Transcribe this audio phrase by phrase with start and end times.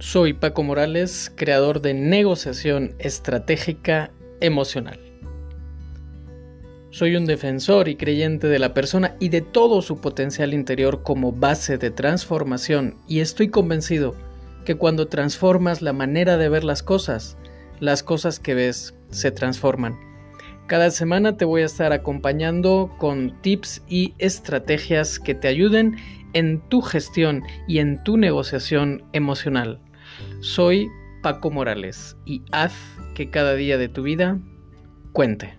[0.00, 4.98] Soy Paco Morales, creador de negociación estratégica emocional.
[6.88, 11.32] Soy un defensor y creyente de la persona y de todo su potencial interior como
[11.32, 14.14] base de transformación y estoy convencido
[14.64, 17.36] que cuando transformas la manera de ver las cosas,
[17.78, 20.00] las cosas que ves se transforman.
[20.66, 25.96] Cada semana te voy a estar acompañando con tips y estrategias que te ayuden
[26.32, 29.78] en tu gestión y en tu negociación emocional.
[30.40, 30.90] Soy
[31.22, 32.72] Paco Morales y haz
[33.14, 34.40] que cada día de tu vida
[35.12, 35.52] cuente.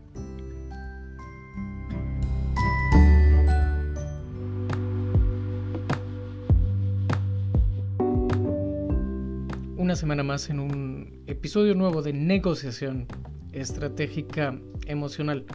[9.78, 13.06] Una semana más en un episodio nuevo de negociación
[13.52, 15.46] estratégica emocional.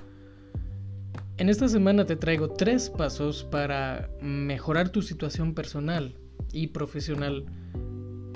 [1.39, 6.15] En esta semana te traigo tres pasos para mejorar tu situación personal
[6.53, 7.45] y profesional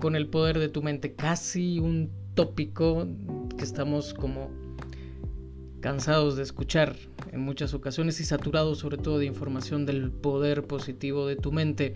[0.01, 1.15] con el poder de tu mente.
[1.15, 3.07] Casi un tópico
[3.57, 4.51] que estamos como
[5.81, 6.97] cansados de escuchar
[7.33, 11.95] en muchas ocasiones y saturados sobre todo de información del poder positivo de tu mente.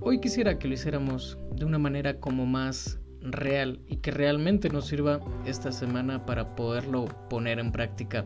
[0.00, 4.86] Hoy quisiera que lo hiciéramos de una manera como más real y que realmente nos
[4.86, 8.24] sirva esta semana para poderlo poner en práctica.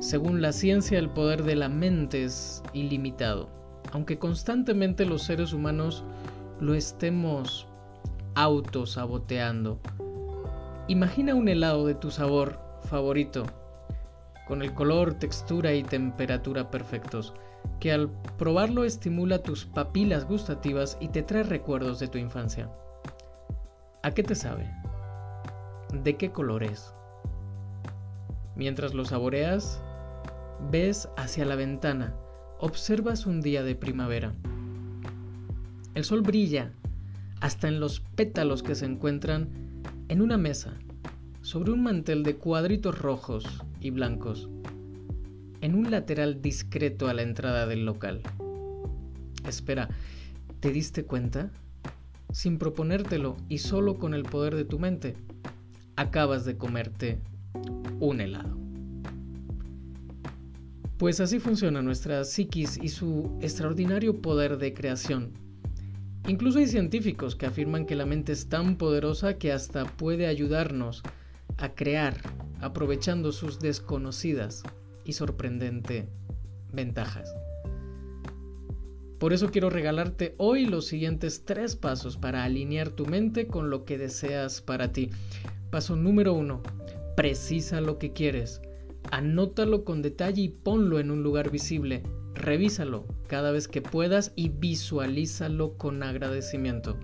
[0.00, 3.48] Según la ciencia, el poder de la mente es ilimitado,
[3.92, 6.04] aunque constantemente los seres humanos
[6.60, 7.66] lo estemos
[8.34, 9.78] autosaboteando.
[10.88, 13.44] Imagina un helado de tu sabor favorito,
[14.46, 17.34] con el color, textura y temperatura perfectos,
[17.80, 22.70] que al probarlo estimula tus papilas gustativas y te trae recuerdos de tu infancia.
[24.02, 24.70] ¿A qué te sabe?
[25.92, 26.94] ¿De qué color es?
[28.54, 29.82] Mientras lo saboreas,
[30.70, 32.14] ves hacia la ventana,
[32.58, 34.32] observas un día de primavera.
[35.96, 36.72] El sol brilla
[37.40, 39.48] hasta en los pétalos que se encuentran
[40.08, 40.74] en una mesa,
[41.40, 43.46] sobre un mantel de cuadritos rojos
[43.80, 44.50] y blancos,
[45.62, 48.20] en un lateral discreto a la entrada del local.
[49.48, 49.88] Espera,
[50.60, 51.50] ¿te diste cuenta?
[52.30, 55.16] Sin proponértelo y solo con el poder de tu mente,
[55.96, 57.20] acabas de comerte
[58.00, 58.54] un helado.
[60.98, 65.45] Pues así funciona nuestra psiquis y su extraordinario poder de creación
[66.28, 71.04] Incluso hay científicos que afirman que la mente es tan poderosa que hasta puede ayudarnos
[71.56, 72.16] a crear
[72.60, 74.64] aprovechando sus desconocidas
[75.04, 76.08] y sorprendente
[76.72, 77.32] ventajas.
[79.20, 83.84] Por eso quiero regalarte hoy los siguientes tres pasos para alinear tu mente con lo
[83.84, 85.10] que deseas para ti.
[85.70, 86.60] Paso número uno,
[87.16, 88.60] precisa lo que quieres.
[89.12, 92.02] Anótalo con detalle y ponlo en un lugar visible.
[92.34, 96.96] Revísalo cada vez que puedas y visualízalo con agradecimiento.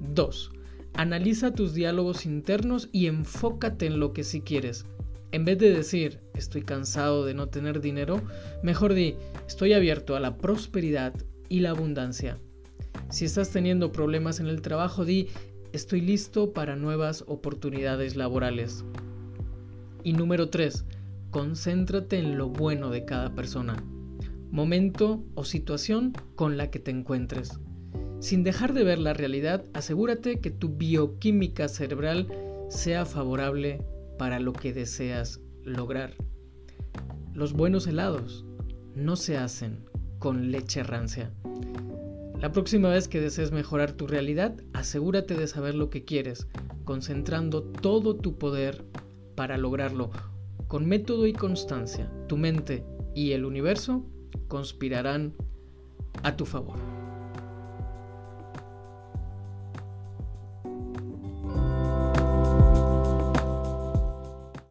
[0.00, 0.52] 2.
[0.94, 4.86] Analiza tus diálogos internos y enfócate en lo que sí quieres.
[5.32, 8.22] En vez de decir, estoy cansado de no tener dinero,
[8.62, 9.16] mejor di,
[9.46, 11.12] estoy abierto a la prosperidad
[11.48, 12.38] y la abundancia.
[13.10, 15.28] Si estás teniendo problemas en el trabajo, di,
[15.72, 18.84] estoy listo para nuevas oportunidades laborales.
[20.04, 20.84] Y número 3.
[21.30, 23.76] Concéntrate en lo bueno de cada persona
[24.50, 27.58] momento o situación con la que te encuentres.
[28.20, 32.28] Sin dejar de ver la realidad, asegúrate que tu bioquímica cerebral
[32.68, 33.80] sea favorable
[34.18, 36.14] para lo que deseas lograr.
[37.34, 38.44] Los buenos helados
[38.94, 39.84] no se hacen
[40.18, 41.30] con leche rancia.
[42.40, 46.46] La próxima vez que desees mejorar tu realidad, asegúrate de saber lo que quieres,
[46.84, 48.84] concentrando todo tu poder
[49.34, 50.10] para lograrlo.
[50.68, 52.84] Con método y constancia, tu mente
[53.14, 54.04] y el universo
[54.48, 55.34] conspirarán
[56.22, 56.95] a tu favor.